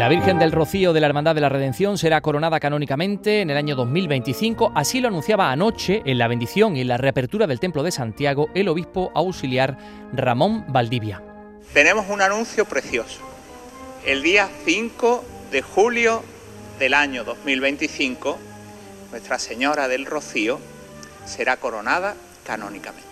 La 0.00 0.08
Virgen 0.08 0.38
del 0.38 0.50
Rocío 0.50 0.94
de 0.94 1.00
la 1.02 1.08
Hermandad 1.08 1.34
de 1.34 1.42
la 1.42 1.50
Redención 1.50 1.98
será 1.98 2.22
coronada 2.22 2.58
canónicamente 2.58 3.42
en 3.42 3.50
el 3.50 3.58
año 3.58 3.76
2025, 3.76 4.72
así 4.74 4.98
lo 4.98 5.08
anunciaba 5.08 5.52
anoche 5.52 6.00
en 6.06 6.16
la 6.16 6.26
bendición 6.26 6.74
y 6.74 6.80
en 6.80 6.88
la 6.88 6.96
reapertura 6.96 7.46
del 7.46 7.60
Templo 7.60 7.82
de 7.82 7.90
Santiago 7.92 8.48
el 8.54 8.68
obispo 8.68 9.12
auxiliar 9.14 9.76
Ramón 10.14 10.64
Valdivia. 10.68 11.22
Tenemos 11.74 12.08
un 12.08 12.22
anuncio 12.22 12.64
precioso. 12.64 13.20
El 14.06 14.22
día 14.22 14.48
5 14.64 15.22
de 15.52 15.60
julio 15.60 16.24
del 16.78 16.94
año 16.94 17.22
2025, 17.22 18.38
Nuestra 19.10 19.38
Señora 19.38 19.86
del 19.86 20.06
Rocío 20.06 20.60
será 21.26 21.58
coronada 21.58 22.14
canónicamente. 22.46 23.04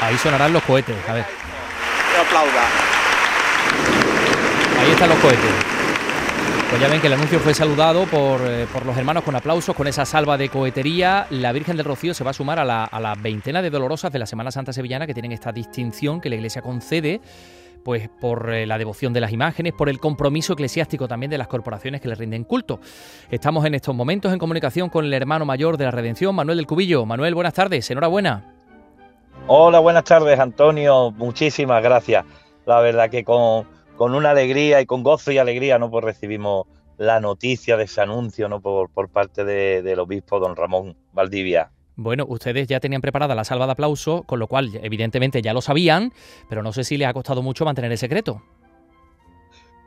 Ahí 0.00 0.16
sonarán 0.16 0.52
los 0.52 0.62
cohetes, 0.62 0.96
a 1.08 1.12
ver. 1.12 1.24
Que 1.24 2.20
aplauda. 2.20 2.64
Ahí 4.80 4.90
están 4.90 5.08
los 5.08 5.18
cohetes. 5.18 5.50
Pues 6.70 6.80
ya 6.80 6.88
ven 6.88 7.00
que 7.00 7.08
el 7.08 7.12
anuncio 7.12 7.40
fue 7.40 7.52
saludado 7.52 8.04
por, 8.06 8.40
eh, 8.44 8.66
por, 8.72 8.86
los 8.86 8.96
hermanos 8.96 9.24
con 9.24 9.34
aplausos, 9.34 9.74
con 9.74 9.88
esa 9.88 10.06
salva 10.06 10.38
de 10.38 10.48
cohetería. 10.48 11.26
La 11.30 11.52
Virgen 11.52 11.76
del 11.76 11.84
Rocío 11.84 12.14
se 12.14 12.22
va 12.22 12.30
a 12.30 12.32
sumar 12.32 12.60
a 12.60 12.64
la, 12.64 12.84
a 12.84 13.00
la 13.00 13.14
veintena 13.16 13.60
de 13.60 13.70
dolorosas 13.70 14.12
de 14.12 14.20
la 14.20 14.26
Semana 14.26 14.50
Santa 14.50 14.72
Sevillana 14.72 15.06
que 15.06 15.12
tienen 15.12 15.32
esta 15.32 15.52
distinción 15.52 16.20
que 16.20 16.30
la 16.30 16.36
Iglesia 16.36 16.62
concede 16.62 17.20
pues 17.82 18.08
por 18.08 18.52
eh, 18.52 18.66
la 18.66 18.78
devoción 18.78 19.12
de 19.12 19.20
las 19.20 19.32
imágenes, 19.32 19.72
por 19.72 19.88
el 19.88 19.98
compromiso 19.98 20.52
eclesiástico 20.52 21.08
también 21.08 21.30
de 21.30 21.38
las 21.38 21.48
corporaciones 21.48 22.00
que 22.00 22.08
le 22.08 22.14
rinden 22.14 22.44
culto. 22.44 22.80
Estamos 23.30 23.64
en 23.64 23.74
estos 23.74 23.94
momentos 23.94 24.32
en 24.32 24.38
comunicación 24.38 24.90
con 24.90 25.04
el 25.04 25.12
hermano 25.12 25.44
mayor 25.44 25.76
de 25.76 25.84
la 25.84 25.90
Redención, 25.90 26.34
Manuel 26.34 26.58
del 26.58 26.66
Cubillo. 26.66 27.04
Manuel, 27.04 27.34
buenas 27.34 27.54
tardes, 27.54 27.90
enhorabuena. 27.90 28.59
Hola, 29.52 29.80
buenas 29.80 30.04
tardes, 30.04 30.38
Antonio. 30.38 31.10
Muchísimas 31.10 31.82
gracias. 31.82 32.24
La 32.66 32.78
verdad 32.78 33.10
que 33.10 33.24
con, 33.24 33.66
con 33.96 34.14
una 34.14 34.30
alegría 34.30 34.80
y 34.80 34.86
con 34.86 35.02
gozo 35.02 35.32
y 35.32 35.38
alegría, 35.38 35.76
¿no? 35.76 35.90
Pues 35.90 36.04
recibimos 36.04 36.68
la 36.98 37.18
noticia 37.18 37.76
de 37.76 37.82
ese 37.82 38.00
anuncio, 38.00 38.48
¿no? 38.48 38.60
Por, 38.60 39.08
parte 39.08 39.44
de, 39.44 39.82
del 39.82 39.98
obispo 39.98 40.38
don 40.38 40.54
Ramón 40.54 40.96
Valdivia. 41.12 41.72
Bueno, 41.96 42.26
ustedes 42.28 42.68
ya 42.68 42.78
tenían 42.78 43.00
preparada 43.00 43.34
la 43.34 43.42
salva 43.42 43.66
de 43.66 43.72
aplauso, 43.72 44.22
con 44.22 44.38
lo 44.38 44.46
cual 44.46 44.70
evidentemente 44.84 45.42
ya 45.42 45.52
lo 45.52 45.62
sabían, 45.62 46.12
pero 46.48 46.62
no 46.62 46.72
sé 46.72 46.84
si 46.84 46.96
les 46.96 47.08
ha 47.08 47.12
costado 47.12 47.42
mucho 47.42 47.64
mantener 47.64 47.90
el 47.90 47.98
secreto. 47.98 48.44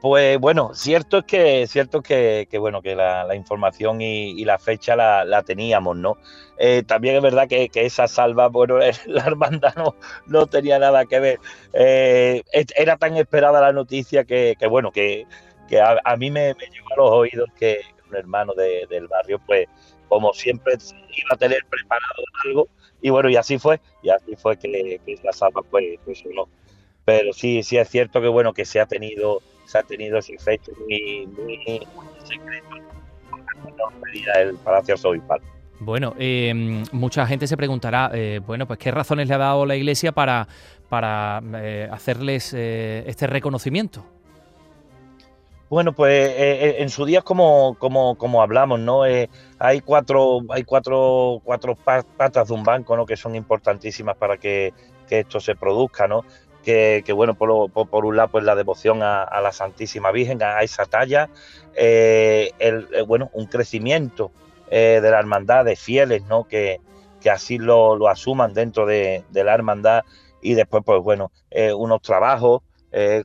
Pues 0.03 0.37
bueno, 0.37 0.71
cierto 0.73 1.19
es 1.19 1.23
que, 1.23 1.65
cierto 1.65 2.01
que, 2.01 2.49
que 2.51 2.57
bueno, 2.57 2.81
que 2.81 2.93
la, 2.93 3.33
información 3.35 4.01
y, 4.01 4.43
la 4.43 4.59
fecha 4.59 4.97
la, 4.97 5.43
teníamos, 5.43 5.95
¿no? 5.95 6.17
Eh, 6.57 6.83
también 6.85 7.15
es 7.15 7.21
verdad 7.21 7.47
que, 7.47 7.69
esa 7.73 8.09
salva, 8.09 8.49
bueno, 8.49 8.79
la 9.05 9.23
hermandad 9.25 9.73
no, 9.77 9.95
no 10.27 10.45
tenía 10.47 10.77
nada 10.77 11.05
que 11.05 11.21
ver. 11.21 11.39
Eh, 11.71 12.43
era 12.75 12.97
tan 12.97 13.15
esperada 13.15 13.61
la 13.61 13.71
noticia 13.71 14.25
que, 14.25 14.57
bueno, 14.69 14.91
que, 14.91 15.25
a, 15.81 16.17
mí 16.17 16.29
me, 16.29 16.53
me, 16.53 16.65
llegó 16.65 16.87
a 16.91 16.97
los 16.97 17.09
oídos 17.11 17.49
que 17.57 17.79
un 18.09 18.17
hermano 18.17 18.53
de, 18.55 18.85
del 18.89 19.07
barrio, 19.07 19.39
pues, 19.45 19.67
como 20.09 20.33
siempre, 20.33 20.73
iba 20.73 21.29
a 21.31 21.37
tener 21.37 21.65
preparado 21.69 22.23
algo. 22.43 22.67
Y 23.01 23.09
bueno, 23.09 23.29
y 23.29 23.37
así 23.37 23.57
fue, 23.57 23.79
y 24.01 24.09
así 24.09 24.35
fue 24.35 24.57
que, 24.57 24.99
que 25.05 25.15
la 25.23 25.31
salva, 25.31 25.61
pues, 25.61 25.97
pues 26.03 26.25
no. 26.25 26.49
Pero 27.05 27.31
sí, 27.31 27.63
sí 27.63 27.77
es 27.77 27.87
cierto 27.87 28.19
que 28.19 28.27
bueno, 28.27 28.53
que 28.53 28.65
se 28.65 28.81
ha 28.81 28.85
tenido 28.85 29.41
ha 29.77 29.83
tenido 29.83 30.17
ese 30.17 30.33
efecto 30.33 30.71
muy, 30.79 31.27
muy, 31.27 31.87
muy 31.95 32.07
secreto 32.23 32.93
el 34.35 34.55
Palacio 34.57 34.93
Arzobispal. 34.95 35.41
Bueno, 35.79 36.13
eh, 36.17 36.83
mucha 36.91 37.25
gente 37.25 37.47
se 37.47 37.57
preguntará, 37.57 38.09
eh, 38.13 38.39
bueno, 38.45 38.67
pues 38.67 38.79
qué 38.79 38.91
razones 38.91 39.27
le 39.27 39.33
ha 39.33 39.37
dado 39.37 39.65
la 39.65 39.75
Iglesia 39.75 40.11
para, 40.11 40.47
para 40.87 41.41
eh, 41.55 41.89
hacerles 41.91 42.53
eh, 42.53 43.03
este 43.07 43.27
reconocimiento. 43.27 44.05
Bueno, 45.69 45.93
pues 45.93 46.31
en 46.37 46.87
su 46.89 47.03
día 47.03 47.23
como, 47.23 47.75
como, 47.79 48.15
como 48.15 48.43
hablamos, 48.43 48.79
¿no? 48.79 49.01
Hay 49.01 49.81
cuatro, 49.83 50.41
hay 50.49 50.63
cuatro, 50.63 51.41
cuatro 51.43 51.75
patas 51.75 52.47
de 52.47 52.53
un 52.53 52.63
banco, 52.63 52.95
¿no? 52.95 53.07
Que 53.07 53.17
son 53.17 53.33
importantísimas 53.35 54.15
para 54.15 54.37
que, 54.37 54.71
que 55.07 55.21
esto 55.21 55.39
se 55.39 55.55
produzca, 55.55 56.07
¿no? 56.07 56.25
Que, 56.63 57.13
bueno, 57.13 57.35
por, 57.35 57.71
por, 57.71 58.05
un 58.05 58.15
lado, 58.15 58.29
pues 58.29 58.43
la 58.43 58.55
devoción 58.55 59.03
a, 59.03 59.41
la 59.41 59.51
Santísima 59.51 60.11
Virgen, 60.11 60.41
a, 60.41 60.61
esa 60.61 60.85
talla, 60.85 61.29
eh, 61.75 62.51
el, 62.59 62.87
eh, 62.93 63.01
bueno, 63.01 63.29
un 63.33 63.45
crecimiento 63.45 64.31
eh, 64.69 64.99
de 65.01 65.11
la 65.11 65.19
hermandad 65.19 65.65
de 65.65 65.75
fieles, 65.75 66.23
¿no? 66.25 66.47
Que, 66.47 66.79
que 67.21 67.29
así 67.29 67.57
lo, 67.57 67.95
lo, 67.95 68.07
asuman 68.07 68.53
dentro 68.53 68.85
de, 68.85 69.23
la 69.31 69.53
hermandad 69.53 70.03
y 70.41 70.53
después, 70.55 70.83
pues 70.85 71.01
bueno, 71.01 71.31
unos 71.77 72.01
trabajos 72.01 72.61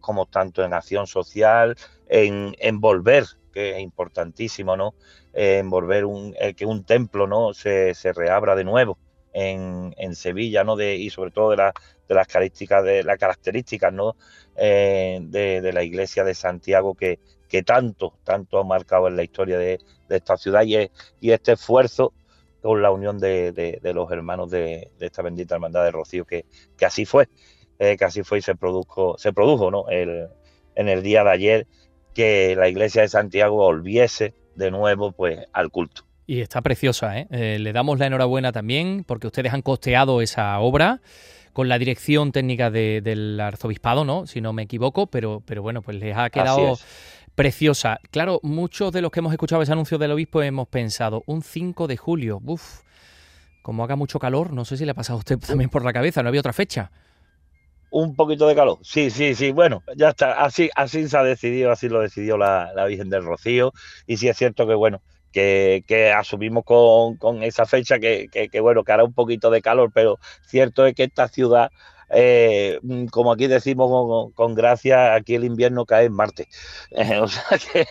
como 0.00 0.26
tanto 0.26 0.64
en 0.64 0.72
acción 0.72 1.06
social, 1.06 1.76
en, 2.08 2.80
volver, 2.80 3.24
que 3.52 3.72
es 3.72 3.80
importantísimo, 3.80 4.76
¿no? 4.76 4.94
en 5.34 5.68
volver 5.68 6.04
un, 6.04 6.34
que 6.56 6.64
un 6.64 6.84
templo, 6.84 7.26
¿no? 7.26 7.52
Se, 7.54 7.92
se 7.94 8.12
reabra 8.12 8.54
de 8.54 8.64
nuevo 8.64 8.96
en, 9.38 9.94
en 9.96 10.14
Sevilla, 10.16 10.64
¿no? 10.64 10.74
De, 10.76 10.96
y 10.96 11.10
sobre 11.10 11.30
todo 11.30 11.50
de, 11.50 11.56
la, 11.58 11.72
de 12.08 12.14
las 12.14 12.26
características, 12.26 12.84
de 12.84 13.04
las 13.04 13.18
características, 13.18 13.92
¿no? 13.92 14.16
Eh, 14.56 15.20
de, 15.22 15.72
la 15.72 15.84
iglesia 15.84 16.24
de 16.24 16.34
Santiago 16.34 16.94
que, 16.94 17.20
que 17.48 17.62
tanto, 17.62 18.14
tanto 18.24 18.58
ha 18.58 18.64
marcado 18.64 19.06
en 19.06 19.16
la 19.16 19.22
historia 19.22 19.58
de, 19.58 19.78
esta 20.08 20.36
ciudad 20.36 20.62
y, 20.64 20.90
y, 21.20 21.30
este 21.30 21.52
esfuerzo 21.52 22.12
con 22.62 22.82
la 22.82 22.90
unión 22.90 23.18
de, 23.18 23.52
de 23.52 23.94
los 23.94 24.10
hermanos 24.10 24.50
de, 24.50 24.90
esta 24.98 25.22
bendita 25.22 25.54
hermandad 25.54 25.84
de 25.84 25.92
Rocío, 25.92 26.24
que, 26.24 26.44
que 26.76 26.86
así 26.86 27.04
fue, 27.04 27.28
eh, 27.78 27.96
que 27.96 28.04
así 28.04 28.24
fue 28.24 28.38
y 28.38 28.42
se 28.42 28.56
produjo, 28.56 29.16
se 29.18 29.32
produjo, 29.32 29.70
¿no? 29.70 29.88
El, 29.88 30.28
en 30.74 30.88
el 30.88 31.02
día 31.02 31.22
de 31.22 31.30
ayer 31.30 31.66
que 32.14 32.56
la 32.56 32.68
iglesia 32.68 33.02
de 33.02 33.08
Santiago 33.08 33.56
volviese 33.56 34.34
de 34.56 34.72
nuevo 34.72 35.12
pues 35.12 35.46
al 35.52 35.70
culto. 35.70 36.07
Y 36.28 36.42
está 36.42 36.60
preciosa, 36.60 37.18
¿eh? 37.18 37.26
¿eh? 37.30 37.58
Le 37.58 37.72
damos 37.72 37.98
la 37.98 38.06
enhorabuena 38.06 38.52
también 38.52 39.02
porque 39.02 39.26
ustedes 39.26 39.54
han 39.54 39.62
costeado 39.62 40.20
esa 40.20 40.58
obra 40.60 41.00
con 41.54 41.70
la 41.70 41.78
dirección 41.78 42.32
técnica 42.32 42.70
de, 42.70 43.00
del 43.00 43.40
arzobispado, 43.40 44.04
¿no? 44.04 44.26
Si 44.26 44.42
no 44.42 44.52
me 44.52 44.64
equivoco, 44.64 45.06
pero, 45.06 45.42
pero 45.46 45.62
bueno, 45.62 45.80
pues 45.80 45.96
les 45.96 46.14
ha 46.14 46.28
quedado 46.28 46.78
preciosa. 47.34 47.98
Claro, 48.10 48.40
muchos 48.42 48.92
de 48.92 49.00
los 49.00 49.10
que 49.10 49.20
hemos 49.20 49.32
escuchado 49.32 49.62
ese 49.62 49.72
anuncio 49.72 49.96
del 49.96 50.10
obispo 50.10 50.42
hemos 50.42 50.68
pensado, 50.68 51.22
un 51.24 51.40
5 51.40 51.86
de 51.86 51.96
julio, 51.96 52.42
uff, 52.44 52.82
como 53.62 53.82
haga 53.82 53.96
mucho 53.96 54.18
calor, 54.18 54.52
no 54.52 54.66
sé 54.66 54.76
si 54.76 54.84
le 54.84 54.90
ha 54.90 54.94
pasado 54.94 55.16
a 55.16 55.20
usted 55.20 55.38
también 55.38 55.70
por 55.70 55.82
la 55.82 55.94
cabeza, 55.94 56.22
no 56.22 56.28
había 56.28 56.40
otra 56.40 56.52
fecha. 56.52 56.90
Un 57.88 58.14
poquito 58.14 58.46
de 58.46 58.54
calor, 58.54 58.80
sí, 58.82 59.08
sí, 59.08 59.34
sí, 59.34 59.50
bueno, 59.50 59.82
ya 59.96 60.10
está, 60.10 60.44
así, 60.44 60.68
así 60.76 61.08
se 61.08 61.16
ha 61.16 61.22
decidido, 61.22 61.72
así 61.72 61.88
lo 61.88 62.00
decidió 62.00 62.36
la, 62.36 62.70
la 62.76 62.84
Virgen 62.84 63.08
del 63.08 63.24
Rocío, 63.24 63.72
y 64.06 64.18
sí 64.18 64.28
es 64.28 64.36
cierto 64.36 64.66
que, 64.66 64.74
bueno, 64.74 65.00
que, 65.32 65.84
que, 65.86 66.12
asumimos 66.12 66.64
con, 66.64 67.16
con 67.16 67.42
esa 67.42 67.66
fecha 67.66 67.98
que, 67.98 68.28
que, 68.30 68.48
que, 68.48 68.60
bueno, 68.60 68.84
que 68.84 68.92
hará 68.92 69.04
un 69.04 69.12
poquito 69.12 69.50
de 69.50 69.62
calor, 69.62 69.90
pero 69.92 70.18
cierto 70.46 70.86
es 70.86 70.94
que 70.94 71.04
esta 71.04 71.28
ciudad, 71.28 71.70
eh, 72.10 72.80
como 73.10 73.32
aquí 73.32 73.46
decimos 73.46 73.90
con, 73.90 74.32
con, 74.32 74.54
gracia, 74.54 75.14
aquí 75.14 75.34
el 75.34 75.44
invierno 75.44 75.84
cae 75.84 76.06
en 76.06 76.12
Marte. 76.12 76.48
Eh, 76.90 77.20
o 77.20 77.28
sea 77.28 77.58
que, 77.58 77.86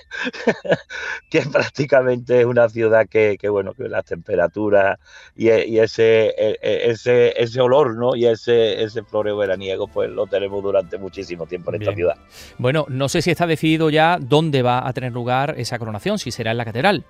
que, 1.29 1.41
prácticamente 1.49 2.39
es 2.39 2.45
una 2.45 2.67
ciudad 2.67 3.07
que, 3.07 3.37
bueno, 3.49 3.73
que 3.73 3.87
las 3.87 4.05
temperaturas 4.05 4.97
y, 5.35 5.51
y, 5.51 5.79
ese, 5.79 6.29
e, 6.29 6.57
e, 6.61 6.89
ese, 6.89 7.33
ese 7.41 7.61
olor, 7.61 7.95
¿no? 7.95 8.15
Y 8.15 8.25
ese, 8.25 8.81
ese 8.83 9.03
floreo 9.03 9.37
veraniego, 9.37 9.87
pues 9.87 10.09
lo 10.09 10.25
tenemos 10.25 10.63
durante 10.63 10.97
muchísimo 10.97 11.45
tiempo 11.45 11.71
en 11.71 11.79
Bien. 11.79 11.89
esta 11.89 11.95
ciudad. 11.95 12.17
Bueno, 12.57 12.85
no 12.89 13.07
sé 13.07 13.21
si 13.21 13.29
está 13.29 13.45
decidido 13.45 13.89
ya 13.91 14.17
dónde 14.19 14.63
va 14.63 14.87
a 14.87 14.93
tener 14.93 15.13
lugar 15.13 15.55
esa 15.57 15.77
coronación, 15.77 16.17
si 16.17 16.31
será 16.31 16.51
en 16.51 16.57
la 16.57 16.65
catedral. 16.65 17.05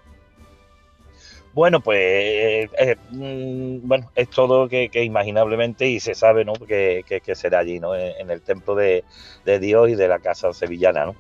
Bueno, 1.57 1.80
pues 1.80 1.98
eh, 2.00 2.69
eh, 2.77 2.95
bueno, 3.09 4.12
es 4.13 4.30
todo 4.30 4.69
que, 4.69 4.89
que, 4.89 5.04
imaginablemente 5.04 5.88
y 5.88 6.00
se 6.00 6.13
sabe 6.13 6.45
¿no? 6.45 6.54
que, 6.54 7.04
que, 7.07 7.19
que 7.19 7.33
será 7.33 7.57
allí, 7.57 7.80
¿no? 7.80 7.95
En, 7.95 8.13
en 8.19 8.30
el 8.30 8.44
templo 8.44 8.75
de, 8.75 9.04
de, 9.44 9.57
Dios 9.57 9.89
y 9.89 9.95
de 9.95 10.07
la 10.07 10.19
casa 10.19 10.54
sevillana, 10.54 11.06
¿no? 11.06 11.15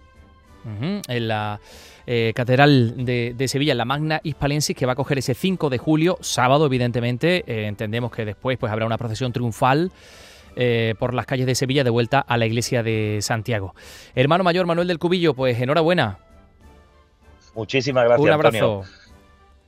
Uh 0.63 0.79
-huh. 0.79 1.01
En 1.07 1.27
la 1.27 1.59
eh, 2.05 2.33
Catedral 2.35 3.03
de, 3.03 3.33
de, 3.35 3.47
Sevilla, 3.47 3.71
en 3.71 3.79
la 3.79 3.85
Magna 3.85 4.21
Hispalensis, 4.21 4.77
que 4.77 4.85
va 4.85 4.91
a 4.91 4.95
coger 4.95 5.17
ese 5.17 5.33
5 5.33 5.71
de 5.71 5.79
julio, 5.79 6.19
sábado, 6.21 6.67
evidentemente. 6.67 7.43
Eh, 7.47 7.65
entendemos 7.65 8.11
que 8.11 8.23
después 8.23 8.59
pues, 8.59 8.71
habrá 8.71 8.85
una 8.85 8.99
procesión 8.99 9.33
triunfal. 9.33 9.91
Eh, 10.59 10.93
por 10.99 11.15
las 11.15 11.25
calles 11.25 11.47
de 11.47 11.55
Sevilla 11.55 11.83
de 11.83 11.89
vuelta 11.89 12.19
a 12.19 12.37
la 12.37 12.45
iglesia 12.45 12.83
de 12.83 13.19
Santiago. 13.21 13.73
Hermano 14.13 14.43
mayor 14.43 14.67
Manuel 14.67 14.87
del 14.87 14.97
Cubillo, 14.99 15.35
pues 15.35 15.59
enhorabuena. 15.59 16.19
Muchísimas 17.55 18.05
gracias. 18.05 18.25
Un 18.25 18.31
abrazo. 18.31 18.83
Antonio. 18.83 19.06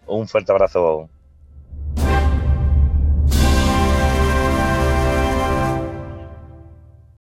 Un 0.10 0.28
fuerte 0.28 0.52
abrazo. 0.52 1.10